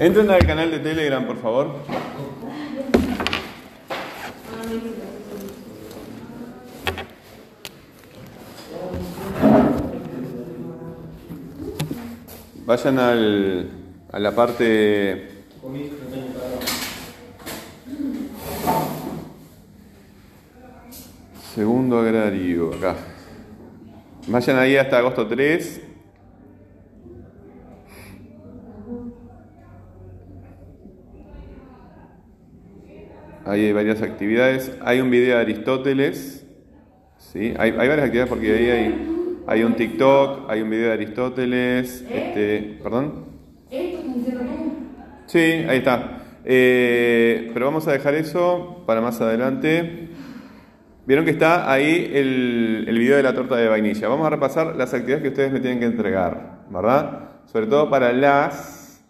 Entren 0.00 0.30
al 0.30 0.46
canal 0.46 0.70
de 0.70 0.78
Telegram, 0.78 1.26
por 1.26 1.38
favor. 1.38 1.74
Vayan 12.64 12.98
al, 13.00 13.70
a 14.12 14.18
la 14.20 14.32
parte... 14.36 15.30
Segundo 21.56 21.98
agrario, 21.98 22.72
acá. 22.72 22.94
Vayan 24.28 24.58
ahí 24.58 24.76
hasta 24.76 24.98
agosto 24.98 25.26
3. 25.26 25.87
Ahí 33.58 33.64
hay 33.64 33.72
varias 33.72 34.02
actividades. 34.02 34.72
Hay 34.84 35.00
un 35.00 35.10
video 35.10 35.34
de 35.34 35.42
Aristóteles. 35.42 36.46
¿sí? 37.18 37.54
Hay, 37.58 37.70
hay 37.70 37.88
varias 37.88 38.02
actividades 38.02 38.28
porque 38.28 38.52
ahí 38.52 38.70
hay, 38.70 39.42
hay 39.48 39.64
un 39.64 39.74
TikTok, 39.74 40.48
hay 40.48 40.62
un 40.62 40.70
video 40.70 40.86
de 40.86 40.92
Aristóteles. 40.92 42.04
Este, 42.08 42.78
¿Perdón? 42.80 43.24
Sí, 45.26 45.40
ahí 45.40 45.78
está. 45.78 46.22
Eh, 46.44 47.50
pero 47.52 47.66
vamos 47.66 47.88
a 47.88 47.92
dejar 47.92 48.14
eso 48.14 48.84
para 48.86 49.00
más 49.00 49.20
adelante. 49.20 50.10
Vieron 51.04 51.24
que 51.24 51.32
está 51.32 51.72
ahí 51.72 52.12
el, 52.14 52.84
el 52.86 52.96
video 52.96 53.16
de 53.16 53.24
la 53.24 53.34
torta 53.34 53.56
de 53.56 53.66
vainilla. 53.66 54.06
Vamos 54.06 54.24
a 54.24 54.30
repasar 54.30 54.76
las 54.76 54.94
actividades 54.94 55.22
que 55.22 55.30
ustedes 55.30 55.52
me 55.52 55.58
tienen 55.58 55.80
que 55.80 55.86
entregar, 55.86 56.64
¿verdad? 56.70 57.40
Sobre 57.46 57.66
todo 57.66 57.90
para 57.90 58.12
las 58.12 59.04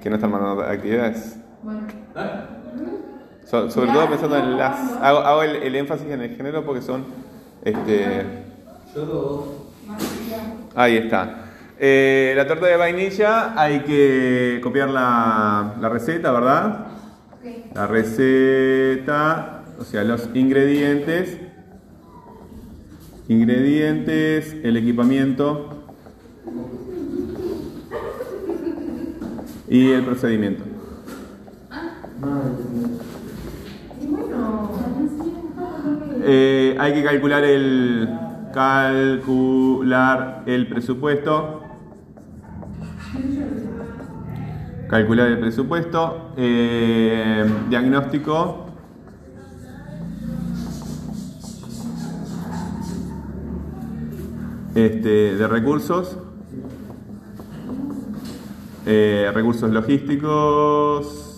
que 0.00 0.08
no 0.08 0.14
están 0.14 0.30
mandando 0.30 0.62
actividades. 0.62 1.40
So- 3.46 3.70
sobre 3.70 3.92
todo 3.92 4.08
pensando 4.08 4.36
en 4.38 4.56
las. 4.56 4.92
Hago, 5.02 5.18
hago 5.18 5.42
el, 5.42 5.56
el 5.56 5.74
énfasis 5.76 6.06
en 6.08 6.20
el 6.22 6.36
género 6.36 6.64
porque 6.64 6.82
son. 6.82 7.04
Este, 7.64 8.22
ahí 10.74 10.96
está. 10.96 11.44
Eh, 11.78 12.34
la 12.36 12.46
torta 12.46 12.66
de 12.66 12.76
vainilla 12.76 13.54
hay 13.60 13.80
que 13.80 14.60
copiar 14.62 14.90
la, 14.90 15.74
la 15.80 15.88
receta, 15.88 16.30
¿verdad? 16.32 16.86
La 17.74 17.86
receta, 17.86 19.62
o 19.78 19.84
sea, 19.84 20.04
los 20.04 20.28
ingredientes. 20.34 21.38
Ingredientes, 23.28 24.56
el 24.64 24.76
equipamiento 24.76 25.68
y 29.68 29.90
el 29.92 30.04
procedimiento. 30.04 30.64
Eh, 36.22 36.76
hay 36.78 36.92
que 36.92 37.02
calcular 37.02 37.44
el 37.44 38.08
calcular 38.52 40.42
el 40.46 40.68
presupuesto. 40.68 41.62
Calcular 44.88 45.28
el 45.28 45.38
presupuesto. 45.38 46.32
eh, 46.36 47.46
diagnóstico. 47.68 48.66
Este, 54.74 55.36
de 55.36 55.48
recursos. 55.48 56.18
Eh, 58.86 59.30
recursos 59.32 59.70
logísticos. 59.70 61.30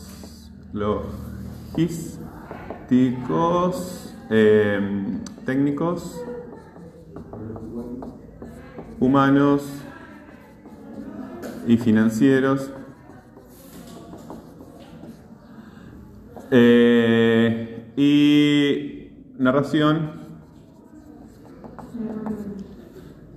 Logísticos. 0.73 2.17
eh, 4.31 5.21
técnicos. 5.45 6.19
Humanos. 8.99 9.63
Y 11.67 11.77
financieros. 11.77 12.71
Eh, 16.51 17.93
y 17.97 19.11
narración. 19.39 20.23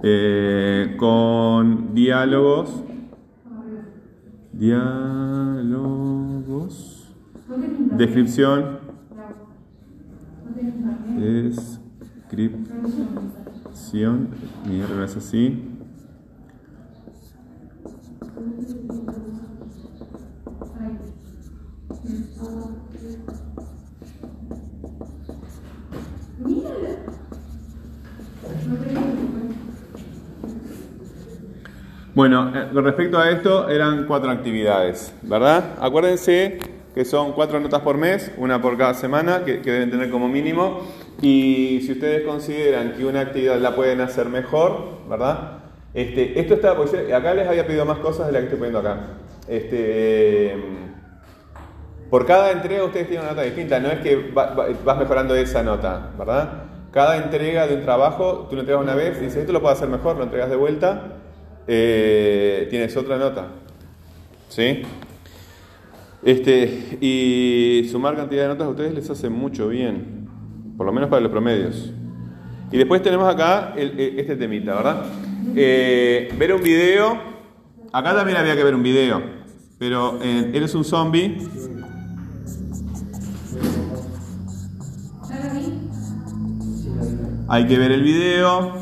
Eh, 0.03 0.95
con 0.97 1.93
diálogos. 1.93 2.69
Diálogos. 4.53 5.94
Descripción. 7.47 8.79
Descripción. 11.19 12.66
Mierda, 14.67 15.06
es 15.06 15.16
así. 15.16 15.63
Bueno, 32.16 32.51
eh, 32.55 32.69
respecto 32.73 33.19
a 33.19 33.29
esto, 33.29 33.69
eran 33.69 34.07
cuatro 34.07 34.31
actividades, 34.31 35.13
¿verdad? 35.22 35.75
Acuérdense 35.79 36.74
que 36.95 37.03
son 37.06 37.33
cuatro 37.33 37.59
notas 37.59 37.81
por 37.81 37.97
mes, 37.97 38.31
una 38.38 38.61
por 38.61 38.78
cada 38.78 38.94
semana, 38.94 39.44
que, 39.44 39.57
deben 39.57 39.91
tener 39.91 40.09
como 40.09 40.29
mínimo. 40.29 40.79
Y 41.22 41.81
si 41.85 41.91
ustedes 41.91 42.25
consideran 42.25 42.94
que 42.94 43.06
una 43.06 43.19
actividad 43.19 43.59
la 43.59 43.75
pueden 43.75 44.00
hacer 44.00 44.28
mejor, 44.28 45.00
¿verdad? 45.09 45.59
Este, 45.94 46.39
esto 46.39 46.53
está, 46.55 46.75
pues 46.75 46.94
yo 46.94 47.16
acá 47.16 47.34
les 47.34 47.47
había 47.47 47.67
pedido 47.67 47.85
más 47.85 47.97
cosas 48.00 48.28
de 48.28 48.31
las 48.31 48.39
que 48.39 48.45
estoy 48.45 48.59
poniendo 48.59 48.79
acá. 48.79 49.00
Este, 49.47 50.55
por 52.09 52.25
cada 52.25 52.51
entrega 52.51 52.85
ustedes 52.85 53.07
tienen 53.07 53.25
una 53.25 53.34
nota 53.34 53.44
distinta, 53.44 53.79
no 53.79 53.89
es 53.89 54.00
que 54.00 54.16
va- 54.31 54.53
va- 54.53 54.67
vas 54.85 54.97
mejorando 54.97 55.35
esa 55.35 55.63
nota, 55.63 56.11
¿verdad? 56.17 56.63
Cada 56.91 57.17
entrega 57.17 57.67
de 57.67 57.75
un 57.75 57.81
trabajo, 57.81 58.47
tú 58.50 58.55
lo 58.55 58.61
entregas 58.61 58.81
una 58.81 58.95
vez 58.95 59.17
y 59.17 59.25
dices, 59.25 59.38
esto 59.38 59.51
lo 59.51 59.59
puedo 59.59 59.73
hacer 59.73 59.89
mejor, 59.89 60.16
lo 60.16 60.23
entregas 60.23 60.50
de 60.50 60.55
vuelta, 60.55 61.17
eh, 61.67 62.67
tienes 62.69 62.95
otra 62.95 63.17
nota. 63.17 63.47
¿Sí? 64.47 64.84
Este, 66.25 66.97
y 67.01 67.87
sumar 67.91 68.15
cantidad 68.15 68.41
de 68.43 68.47
notas 68.49 68.65
a 68.65 68.69
ustedes 68.71 68.93
les 68.95 69.07
hace 69.11 69.29
mucho 69.29 69.67
bien, 69.67 70.27
por 70.75 70.87
lo 70.87 70.91
menos 70.91 71.07
para 71.09 71.21
los 71.21 71.31
promedios. 71.31 71.93
Y 72.71 72.77
después 72.77 73.03
tenemos 73.03 73.31
acá 73.31 73.73
el- 73.77 73.99
el- 73.99 74.19
este 74.19 74.35
temita, 74.35 74.73
¿verdad? 74.73 75.05
Eh, 75.55 76.29
ver 76.39 76.53
un 76.55 76.63
video, 76.63 77.15
acá 77.93 78.15
también 78.15 78.37
había 78.39 78.55
que 78.55 78.63
ver 78.63 78.73
un 78.73 78.81
video, 78.81 79.21
pero 79.77 80.19
eh, 80.23 80.49
eres 80.53 80.73
un 80.73 80.83
zombie. 80.83 81.37
Hay 87.47 87.67
que 87.67 87.77
ver 87.77 87.91
el 87.91 88.01
video, 88.01 88.73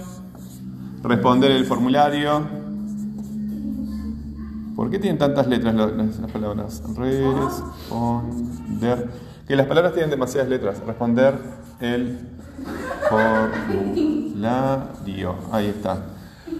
responder 1.03 1.51
el 1.51 1.65
formulario. 1.65 2.62
¿Por 4.83 4.91
qué 4.91 4.99
tienen 4.99 5.17
tantas 5.17 5.47
letras 5.47 5.73
las, 5.75 6.19
las 6.19 6.29
palabras? 6.29 6.83
Responder. 6.93 9.07
Que 9.47 9.55
las 9.55 9.65
palabras 9.65 9.93
tienen 9.93 10.09
demasiadas 10.09 10.49
letras. 10.49 10.81
Responder 10.85 11.35
el 11.79 12.19
formulario. 13.09 15.35
Ahí 15.53 15.67
está. 15.67 15.99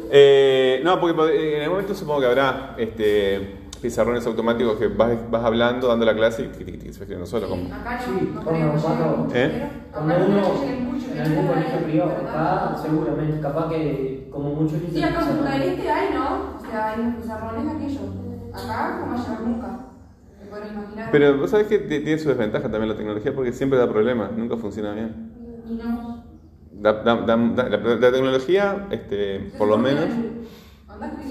Eh, 0.09 0.79
no, 0.85 1.01
porque 1.01 1.57
en 1.57 1.63
el 1.63 1.69
momento 1.69 1.93
supongo 1.93 2.21
que 2.21 2.27
habrá 2.27 2.75
este, 2.77 3.57
pizarrones 3.81 4.25
automáticos 4.25 4.77
que 4.77 4.87
vas, 4.87 5.29
vas 5.29 5.43
hablando, 5.43 5.89
dando 5.89 6.05
la 6.05 6.15
clase 6.15 6.43
y 6.43 6.47
tic, 6.47 6.79
se 6.79 6.85
va 6.85 6.91
escribiendo 6.91 7.25
solo. 7.25 7.49
Como, 7.49 7.75
Acá 7.75 7.99
Sí, 8.05 8.11
no, 8.33 8.39
no 8.39 8.45
cuando- 8.45 8.71
creo. 8.71 8.81
cuando- 8.81 9.27
¿Eh? 9.35 9.69
Cuando 9.91 10.15
uno 10.15 10.41
en 11.13 11.19
algún 11.21 11.45
colegio 11.47 11.79
privado, 11.83 12.11
acá 12.25 12.77
seguramente, 12.81 13.41
capaz 13.41 13.67
que 13.69 14.29
como 14.31 14.55
muchos 14.55 14.79
Sí, 14.91 15.03
acá 15.03 15.19
en 15.29 15.35
Punta 15.35 15.51
del 15.51 15.61
Este 15.63 15.91
hay, 15.91 16.13
¿no? 16.13 16.62
Pizarrones. 16.73 17.99
Acá 18.53 18.99
no 18.99 19.07
va 19.07 19.13
a 19.13 19.17
llegar 19.17 19.41
nunca. 19.41 19.79
Imaginar. 20.71 21.09
Pero 21.11 21.37
vos 21.37 21.51
sabés 21.51 21.67
que 21.67 21.79
tiene 21.79 22.17
su 22.17 22.29
desventaja 22.29 22.63
también 22.69 22.89
la 22.89 22.95
tecnología 22.97 23.33
porque 23.33 23.53
siempre 23.53 23.77
da 23.79 23.87
problemas, 23.89 24.31
nunca 24.33 24.57
funciona 24.57 24.93
bien. 24.93 25.31
Y 25.69 25.75
no. 25.75 26.23
Da- 26.71 27.03
da- 27.03 27.15
da- 27.17 27.37
da- 27.37 27.69
la, 27.69 27.77
la 27.77 28.11
tecnología, 28.11 28.87
este, 28.91 29.39
por 29.57 29.67
lo 29.67 29.77
menos, 29.77 30.09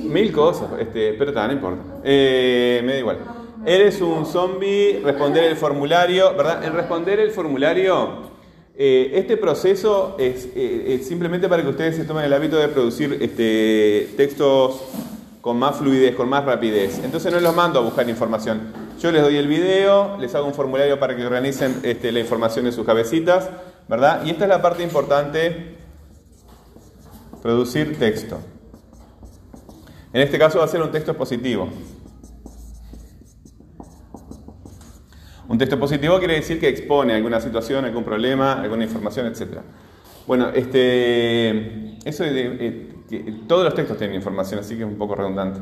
mil 0.05 0.33
cosas, 0.33 0.71
este, 0.79 1.15
pero 1.15 1.33
ta, 1.33 1.47
no 1.47 1.53
importa. 1.55 1.83
Eh, 2.05 2.81
me 2.85 2.93
da 2.95 2.99
igual. 2.99 3.19
Eres 3.65 4.01
un 4.01 4.27
zombie, 4.27 5.01
responder 5.05 5.45
el 5.45 5.57
formulario, 5.57 6.35
¿verdad? 6.37 6.65
En 6.65 6.73
responder 6.73 7.21
el 7.21 7.31
formulario, 7.31 8.31
eh, 8.75 9.13
este 9.15 9.37
proceso 9.37 10.17
es, 10.19 10.47
eh, 10.57 10.95
es 10.95 11.07
simplemente 11.07 11.49
para 11.49 11.63
que 11.63 11.69
ustedes 11.69 11.97
se 11.97 12.05
tomen 12.05 12.25
el 12.25 12.33
hábito 12.33 12.57
de 12.57 12.69
producir 12.69 13.19
este, 13.21 14.15
textos 14.17 14.83
con 15.43 15.59
más 15.59 15.77
fluidez, 15.77 16.15
con 16.15 16.29
más 16.29 16.45
rapidez. 16.45 17.01
Entonces 17.05 17.33
no 17.33 17.41
los 17.41 17.55
mando 17.55 17.81
a 17.81 17.83
buscar 17.83 18.09
información. 18.09 18.73
Yo 19.01 19.11
les 19.11 19.23
doy 19.23 19.37
el 19.37 19.49
video, 19.49 20.17
les 20.19 20.35
hago 20.37 20.47
un 20.47 20.55
formulario 20.55 21.01
para 21.01 21.17
que 21.17 21.27
organicen 21.27 21.81
este, 21.83 22.13
la 22.13 22.21
información 22.21 22.65
de 22.65 22.73
sus 22.73 22.87
cabecitas, 22.87 23.51
¿verdad? 23.89 24.25
Y 24.25 24.31
esta 24.31 24.45
es 24.45 24.49
la 24.49 24.63
parte 24.63 24.85
importante, 24.85 25.77
producir 27.43 27.99
texto. 27.99 28.39
En 30.13 30.23
este 30.23 30.39
caso 30.39 30.61
va 30.61 30.65
a 30.65 30.69
ser 30.69 30.81
un 30.81 30.93
texto 30.93 31.17
positivo. 31.17 31.69
Un 35.49 35.59
texto 35.59 35.77
positivo 35.79 36.19
quiere 36.21 36.35
decir 36.35 36.61
que 36.61 36.69
expone 36.69 37.15
alguna 37.15 37.41
situación, 37.41 37.85
algún 37.85 38.05
problema, 38.05 38.63
alguna 38.63 38.85
información, 38.85 39.27
etc. 39.27 39.59
Bueno, 40.25 40.51
este, 40.51 41.99
eso 42.09 42.23
de, 42.23 43.02
todos 43.47 43.65
los 43.65 43.75
textos 43.75 43.99
tienen 43.99 44.17
información, 44.17 44.61
así 44.61 44.77
que 44.77 44.83
es 44.83 44.89
un 44.89 44.97
poco 44.97 45.15
redundante. 45.15 45.61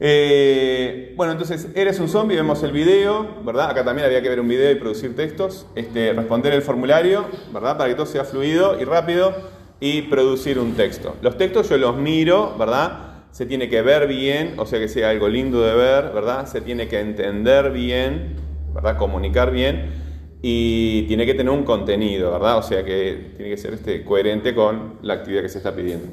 Eh, 0.00 1.12
bueno, 1.16 1.32
entonces, 1.32 1.68
eres 1.74 1.98
un 1.98 2.08
zombie, 2.08 2.36
vemos 2.36 2.62
el 2.62 2.70
video, 2.70 3.42
¿verdad? 3.44 3.70
Acá 3.70 3.84
también 3.84 4.06
había 4.06 4.22
que 4.22 4.28
ver 4.28 4.40
un 4.40 4.48
video 4.48 4.70
y 4.70 4.76
producir 4.76 5.16
textos, 5.16 5.66
este, 5.74 6.12
responder 6.12 6.52
el 6.52 6.62
formulario, 6.62 7.24
¿verdad? 7.52 7.76
Para 7.76 7.90
que 7.90 7.96
todo 7.96 8.06
sea 8.06 8.24
fluido 8.24 8.80
y 8.80 8.84
rápido 8.84 9.34
y 9.80 10.02
producir 10.02 10.58
un 10.58 10.74
texto. 10.74 11.16
Los 11.20 11.36
textos 11.36 11.68
yo 11.68 11.78
los 11.78 11.96
miro, 11.96 12.54
¿verdad? 12.56 13.24
Se 13.32 13.44
tiene 13.46 13.68
que 13.68 13.82
ver 13.82 14.06
bien, 14.06 14.54
o 14.58 14.66
sea 14.66 14.78
que 14.78 14.88
sea 14.88 15.10
algo 15.10 15.28
lindo 15.28 15.60
de 15.62 15.74
ver, 15.74 16.12
¿verdad? 16.12 16.46
Se 16.46 16.60
tiene 16.60 16.88
que 16.88 17.00
entender 17.00 17.72
bien, 17.72 18.36
¿verdad? 18.72 18.96
Comunicar 18.96 19.50
bien 19.50 20.06
y 20.42 21.02
tiene 21.02 21.26
que 21.26 21.34
tener 21.34 21.52
un 21.52 21.64
contenido, 21.64 22.30
¿verdad? 22.30 22.58
O 22.58 22.62
sea 22.62 22.84
que 22.84 23.32
tiene 23.36 23.50
que 23.50 23.56
ser 23.56 23.74
este, 23.74 24.04
coherente 24.04 24.54
con 24.54 24.98
la 25.02 25.14
actividad 25.14 25.42
que 25.42 25.48
se 25.48 25.58
está 25.58 25.74
pidiendo. 25.74 26.06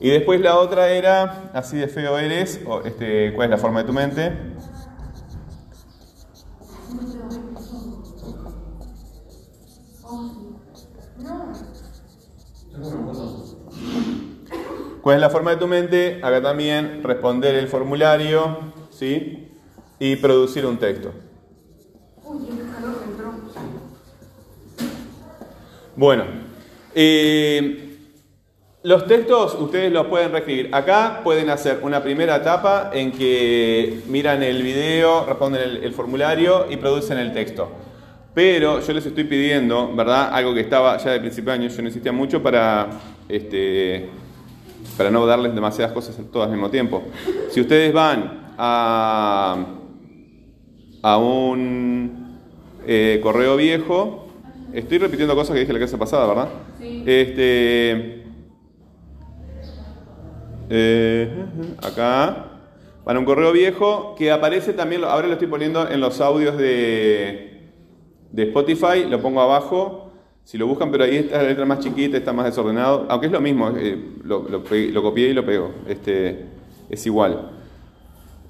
Y 0.00 0.08
después 0.08 0.40
la 0.40 0.58
otra 0.58 0.90
era, 0.90 1.50
así 1.52 1.76
de 1.76 1.86
feo 1.86 2.18
eres, 2.18 2.60
o 2.66 2.80
este, 2.80 3.34
¿cuál 3.34 3.46
es 3.46 3.50
la 3.50 3.58
forma 3.58 3.80
de 3.80 3.86
tu 3.86 3.92
mente? 3.92 4.32
¿Cuál 15.02 15.16
es 15.16 15.20
la 15.20 15.28
forma 15.30 15.50
de 15.50 15.56
tu 15.58 15.66
mente? 15.66 16.20
Acá 16.22 16.40
también 16.40 17.02
responder 17.02 17.54
el 17.54 17.68
formulario, 17.68 18.72
¿sí? 18.90 19.52
Y 19.98 20.16
producir 20.16 20.64
un 20.64 20.78
texto. 20.78 21.12
Bueno, 25.94 26.24
eh, 26.94 27.89
los 28.82 29.06
textos 29.06 29.56
ustedes 29.60 29.92
los 29.92 30.06
pueden 30.06 30.32
reescribir. 30.32 30.70
Acá 30.72 31.20
pueden 31.22 31.50
hacer 31.50 31.80
una 31.82 32.02
primera 32.02 32.36
etapa 32.36 32.90
en 32.94 33.12
que 33.12 34.00
miran 34.08 34.42
el 34.42 34.62
video, 34.62 35.26
responden 35.26 35.82
el, 35.82 35.92
formulario 35.92 36.66
y 36.70 36.76
producen 36.76 37.18
el 37.18 37.32
texto. 37.32 37.70
Pero 38.32 38.80
yo 38.80 38.92
les 38.92 39.04
estoy 39.04 39.24
pidiendo, 39.24 39.94
¿verdad? 39.94 40.30
Algo 40.32 40.54
que 40.54 40.60
estaba 40.60 40.96
ya 40.96 41.10
de 41.10 41.20
principio 41.20 41.52
de 41.52 41.58
año, 41.58 41.68
yo 41.68 41.82
no 41.82 41.88
insistía 41.88 42.12
mucho 42.12 42.42
para, 42.42 42.88
este, 43.28 44.08
para 44.96 45.10
no 45.10 45.26
darles 45.26 45.54
demasiadas 45.54 45.92
cosas 45.92 46.16
todas 46.32 46.46
al 46.46 46.52
mismo 46.52 46.70
tiempo. 46.70 47.02
Si 47.50 47.60
ustedes 47.60 47.92
van 47.92 48.52
a, 48.56 49.66
a 51.02 51.18
un 51.18 52.38
eh, 52.86 53.20
correo 53.22 53.56
viejo, 53.56 54.28
estoy 54.72 54.98
repitiendo 54.98 55.34
cosas 55.34 55.52
que 55.52 55.60
dije 55.60 55.72
la 55.72 55.80
clase 55.80 55.98
pasada, 55.98 56.26
¿verdad? 56.28 56.48
Sí. 56.78 57.02
Este, 57.04 58.29
eh, 60.72 61.28
acá, 61.82 62.46
para 63.04 63.18
un 63.18 63.24
correo 63.24 63.50
viejo 63.50 64.14
que 64.16 64.30
aparece 64.30 64.72
también, 64.72 65.02
ahora 65.02 65.26
lo 65.26 65.32
estoy 65.32 65.48
poniendo 65.48 65.88
en 65.90 66.00
los 66.00 66.20
audios 66.20 66.56
de, 66.56 67.70
de 68.30 68.42
Spotify, 68.44 69.04
lo 69.08 69.20
pongo 69.20 69.40
abajo, 69.40 70.12
si 70.44 70.56
lo 70.56 70.68
buscan, 70.68 70.92
pero 70.92 71.02
ahí 71.02 71.16
está 71.16 71.42
la 71.42 71.48
letra 71.48 71.64
más 71.66 71.80
chiquita, 71.80 72.16
está 72.16 72.32
más 72.32 72.46
desordenado, 72.46 73.06
aunque 73.08 73.26
es 73.26 73.32
lo 73.32 73.40
mismo, 73.40 73.72
eh, 73.76 73.98
lo, 74.22 74.62
copié 75.02 75.28
y 75.28 75.32
lo 75.32 75.44
pego, 75.44 75.72
este, 75.88 76.46
es 76.88 77.04
igual. 77.04 77.50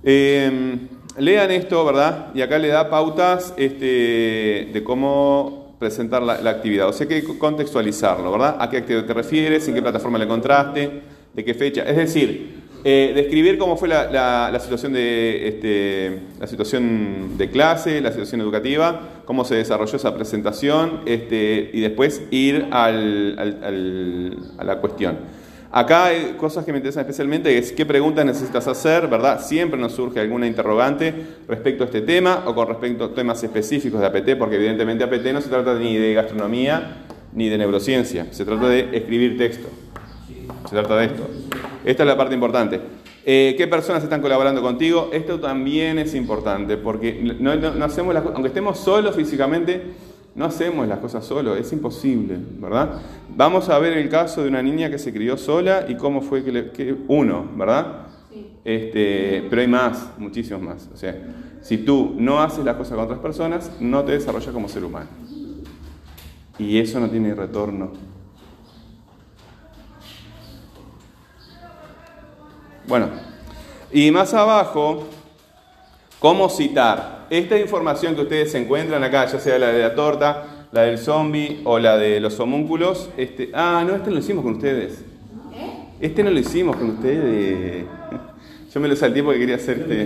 Em, 0.02 0.88
lean 1.16 1.50
esto, 1.50 1.82
¿verdad? 1.86 2.32
Y 2.34 2.42
acá 2.42 2.58
le 2.58 2.68
da 2.68 2.90
pautas 2.90 3.54
este, 3.56 4.68
de 4.74 4.82
cómo 4.84 5.76
presentar 5.78 6.22
la, 6.22 6.38
la, 6.42 6.50
actividad, 6.50 6.86
o 6.86 6.92
sea 6.92 7.08
que 7.08 7.24
contextualizarlo, 7.38 8.30
¿verdad? 8.30 8.56
¿A 8.60 8.68
qué 8.68 8.76
actividad 8.76 9.06
te 9.06 9.14
refieres? 9.14 9.66
¿En 9.68 9.74
qué 9.74 9.80
plataforma 9.80 10.18
le 10.18 10.24
encontraste? 10.24 11.19
De 11.34 11.44
qué 11.44 11.54
fecha. 11.54 11.82
Es 11.82 11.96
decir, 11.96 12.60
eh, 12.82 13.12
describir 13.14 13.58
cómo 13.58 13.76
fue 13.76 13.88
la, 13.88 14.58
situación 14.60 14.94
de, 14.94 15.48
este, 15.48 16.18
la 16.38 16.46
situación 16.46 17.36
de 17.36 17.50
clase, 17.50 18.00
la 18.00 18.10
situación 18.10 18.40
educativa, 18.40 19.22
cómo 19.26 19.44
se 19.44 19.56
desarrolló 19.56 19.96
esa 19.96 20.14
presentación 20.14 21.00
este, 21.04 21.70
y 21.74 21.80
después 21.80 22.22
ir 22.30 22.68
al, 22.70 24.36
a 24.56 24.64
la 24.64 24.80
cuestión. 24.80 25.18
Acá 25.72 26.06
hay 26.06 26.34
cosas 26.36 26.64
que 26.64 26.72
me 26.72 26.78
interesan 26.78 27.02
especialmente, 27.02 27.56
es 27.56 27.70
qué 27.70 27.86
preguntas 27.86 28.24
necesitas 28.24 28.66
hacer, 28.66 29.06
¿verdad? 29.06 29.40
Siempre 29.40 29.78
nos 29.78 29.92
surge 29.92 30.18
alguna 30.18 30.48
interrogante 30.48 31.14
respecto 31.46 31.84
a 31.84 31.86
este 31.86 32.00
tema 32.00 32.42
o 32.46 32.54
con 32.56 32.66
respecto 32.66 33.04
a 33.04 33.14
temas 33.14 33.40
específicos 33.44 34.00
de 34.00 34.06
APT, 34.06 34.36
porque 34.36 34.56
evidentemente 34.56 35.04
APT 35.04 35.26
no 35.32 35.40
se 35.40 35.48
trata 35.48 35.74
ni 35.74 35.96
de 35.96 36.14
gastronomía 36.14 37.04
ni 37.32 37.48
de 37.48 37.58
neurociencia, 37.58 38.26
se 38.32 38.44
trata 38.44 38.68
de 38.68 38.88
escribir 38.92 39.38
texto. 39.38 39.68
Se 40.68 40.76
trata 40.76 40.96
de 40.96 41.06
esto. 41.06 41.28
Esta 41.84 42.02
es 42.02 42.06
la 42.06 42.16
parte 42.16 42.34
importante. 42.34 42.80
Eh, 43.24 43.54
¿Qué 43.56 43.66
personas 43.66 44.02
están 44.02 44.22
colaborando 44.22 44.62
contigo? 44.62 45.10
Esto 45.12 45.38
también 45.38 45.98
es 45.98 46.14
importante, 46.14 46.76
porque 46.76 47.20
no, 47.38 47.52
hacemos 47.84 48.16
aunque 48.16 48.48
estemos 48.48 48.78
solos 48.78 49.14
físicamente, 49.14 49.82
no 50.34 50.46
hacemos 50.46 50.88
las 50.88 50.98
cosas 51.00 51.24
solos, 51.24 51.58
es 51.58 51.70
imposible, 51.72 52.38
¿verdad? 52.58 53.00
Vamos 53.36 53.68
a 53.68 53.78
ver 53.78 53.98
el 53.98 54.08
caso 54.08 54.42
de 54.42 54.48
una 54.48 54.62
niña 54.62 54.90
que 54.90 54.98
se 54.98 55.12
crió 55.12 55.36
sola 55.36 55.84
y 55.88 55.96
cómo 55.96 56.22
fue 56.22 56.42
que, 56.44 56.96
uno, 57.08 57.46
¿verdad? 57.56 58.06
Este, 58.64 59.46
pero 59.50 59.62
hay 59.62 59.68
más, 59.68 60.12
muchísimos 60.16 60.62
más. 60.62 60.88
O 60.92 60.96
sea, 60.96 61.16
si 61.60 61.78
tú 61.78 62.14
no 62.16 62.40
haces 62.40 62.64
las 62.64 62.76
cosas 62.76 62.94
con 62.94 63.04
otras 63.04 63.18
personas, 63.18 63.70
no 63.80 64.04
te 64.04 64.12
desarrollas 64.12 64.52
como 64.52 64.68
ser 64.68 64.84
humano. 64.84 65.08
Y 66.58 66.78
eso 66.78 67.00
no 67.00 67.08
tiene 67.08 67.34
retorno. 67.34 67.92
Bueno, 72.86 73.08
y 73.92 74.10
más 74.10 74.34
abajo, 74.34 75.06
¿cómo 76.18 76.48
citar? 76.48 77.26
Esta 77.30 77.58
información 77.58 78.14
que 78.14 78.22
ustedes 78.22 78.52
se 78.52 78.58
encuentran 78.58 79.02
acá, 79.04 79.26
ya 79.26 79.38
sea 79.38 79.58
la 79.58 79.68
de 79.68 79.80
la 79.80 79.94
torta, 79.94 80.66
la 80.72 80.82
del 80.82 80.98
zombie 80.98 81.60
o 81.64 81.78
la 81.78 81.96
de 81.96 82.20
los 82.20 82.38
homúnculos, 82.40 83.10
este, 83.16 83.50
ah, 83.54 83.84
no, 83.86 83.94
este 83.96 84.08
no 84.08 84.14
lo 84.14 84.20
hicimos 84.20 84.44
con 84.44 84.54
ustedes. 84.54 85.00
¿Eh? 85.54 85.70
Este 86.00 86.22
no 86.22 86.30
lo 86.30 86.38
hicimos 86.38 86.76
con 86.76 86.90
ustedes. 86.90 87.84
Yo 88.74 88.80
me 88.80 88.88
lo 88.88 88.96
salté 88.96 89.22
porque 89.22 89.40
quería 89.40 89.56
hacer 89.56 89.80
este. 89.80 90.04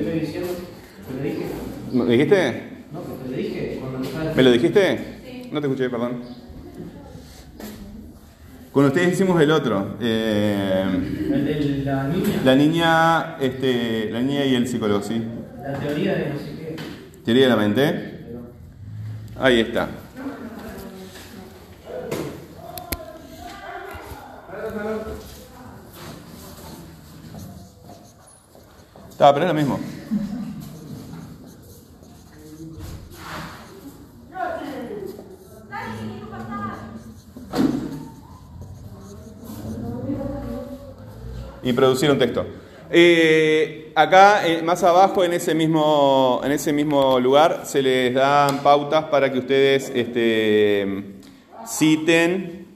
¿Me 1.92 2.04
dijiste? 2.06 2.62
No, 2.92 3.00
te 3.00 3.30
lo 3.30 3.36
dije. 3.36 3.80
¿Me 4.34 4.42
lo 4.42 4.52
dijiste? 4.52 5.48
No 5.52 5.60
te 5.60 5.66
escuché, 5.66 5.90
perdón. 5.90 6.43
Con 8.74 8.86
ustedes 8.86 9.12
hicimos 9.12 9.40
el 9.40 9.52
otro. 9.52 9.96
Eh, 10.00 10.84
el 11.32 11.44
de 11.44 11.84
la 11.84 12.08
niña. 12.08 12.40
La 12.44 12.54
niña, 12.56 13.36
este, 13.40 14.10
la 14.10 14.20
niña 14.20 14.44
y 14.46 14.56
el 14.56 14.66
psicólogo, 14.66 15.00
sí. 15.00 15.22
La 15.62 15.78
teoría 15.78 16.16
de 16.16 16.30
no 16.30 16.38
sé 16.40 16.56
qué. 16.58 16.76
Teoría 17.24 17.44
de 17.44 17.50
la 17.50 17.56
mente. 17.56 18.26
Ahí 19.38 19.60
está. 19.60 19.88
Estaba, 29.08 29.34
pero 29.34 29.46
es 29.46 29.52
lo 29.52 29.54
mismo. 29.54 29.93
Y 41.64 41.72
producir 41.72 42.10
un 42.10 42.18
texto. 42.18 42.46
Eh, 42.90 43.92
acá, 43.94 44.46
eh, 44.46 44.62
más 44.62 44.82
abajo, 44.84 45.24
en 45.24 45.32
ese, 45.32 45.54
mismo, 45.54 46.40
en 46.44 46.52
ese 46.52 46.72
mismo 46.72 47.18
lugar, 47.18 47.62
se 47.64 47.82
les 47.82 48.14
dan 48.14 48.62
pautas 48.62 49.04
para 49.06 49.32
que 49.32 49.38
ustedes 49.38 49.90
este, 49.94 51.16
citen, 51.66 52.66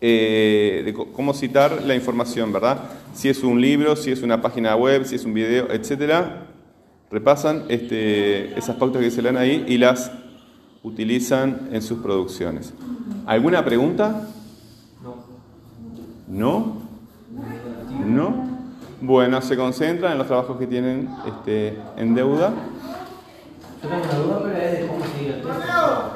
eh, 0.00 0.82
de 0.84 0.92
cómo 0.92 1.34
citar 1.34 1.82
la 1.82 1.94
información, 1.94 2.52
¿verdad? 2.52 2.80
Si 3.14 3.28
es 3.28 3.44
un 3.44 3.60
libro, 3.60 3.94
si 3.94 4.10
es 4.10 4.22
una 4.22 4.42
página 4.42 4.74
web, 4.74 5.04
si 5.04 5.14
es 5.14 5.24
un 5.24 5.34
video, 5.34 5.70
etcétera. 5.70 6.48
Repasan 7.10 7.66
este, 7.68 8.58
esas 8.58 8.76
pautas 8.76 9.02
que 9.02 9.10
se 9.10 9.22
le 9.22 9.28
dan 9.28 9.36
ahí 9.36 9.64
y 9.68 9.78
las 9.78 10.10
utilizan 10.82 11.68
en 11.70 11.82
sus 11.82 12.00
producciones. 12.00 12.74
¿Alguna 13.26 13.64
pregunta? 13.64 14.26
No. 15.00 15.16
¿No? 16.26 16.81
¿No? 18.06 18.52
Bueno, 19.00 19.42
se 19.42 19.56
concentran 19.56 20.12
en 20.12 20.18
los 20.18 20.26
trabajos 20.26 20.58
que 20.58 20.66
tienen 20.66 21.08
este, 21.26 21.78
en 21.96 22.14
deuda. 22.14 22.52
Yo 23.82 23.88
tengo 23.88 24.04
una 24.04 24.14
duda, 24.14 24.40
pero 24.44 24.56
es 24.56 24.80
de 24.80 24.86
cómo 24.86 25.04
seguir 25.04 25.30
el 25.32 25.42
texto. 25.42 26.12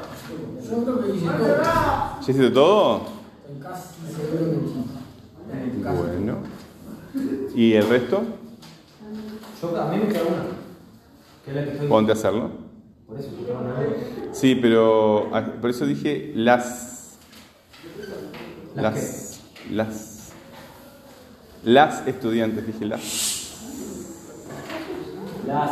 Yo 0.69 0.83
creo 0.83 1.01
que 1.01 1.15
hice 1.15 1.27
todo. 1.27 1.63
¿Ya 1.63 2.21
hiciste 2.21 2.49
todo? 2.51 3.01
Bueno. 5.83 6.37
¿Y 7.55 7.73
el 7.73 7.89
resto? 7.89 8.23
Yo, 9.61 9.81
a 9.81 9.89
mí 9.89 9.97
me 9.97 10.07
queda 10.07 10.23
una. 10.23 10.43
Que 11.43 11.51
es 11.51 11.55
la 11.55 11.63
que 11.63 11.71
estoy. 11.71 11.87
Ponte 11.87 12.11
a 12.11 12.15
hacerlo. 12.15 12.51
Por 13.07 13.19
eso, 13.19 13.29
una. 13.49 14.33
Sí, 14.33 14.55
pero 14.55 15.29
ah, 15.33 15.45
por 15.59 15.69
eso 15.69 15.85
dije 15.85 16.31
las. 16.35 17.17
¿Las 18.75 18.83
Las. 18.83 19.41
Las. 19.71 20.16
Las 21.67 22.07
estudiantes, 22.07 22.65
dije 22.65 22.85
las. 22.85 23.01
Las. 25.45 25.71